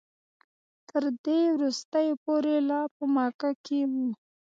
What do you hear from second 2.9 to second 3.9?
په مکه کې